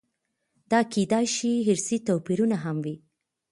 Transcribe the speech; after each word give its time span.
دا 0.71 0.79
کېدای 0.93 1.25
شي 1.35 1.51
ارثي 1.69 1.97
توپیرونه 2.07 2.57
هم 2.63 2.77
وي. 2.83 2.95